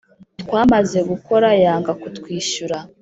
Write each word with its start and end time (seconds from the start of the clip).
Twamaze 0.41 0.99
gukora 1.09 1.49
yanga 1.63 1.91
kutwishyura 2.01 2.77